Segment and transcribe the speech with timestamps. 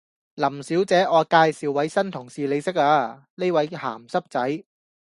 [0.33, 4.63] 林小姐，我介紹位新同事你識呀，呢位鹹濕仔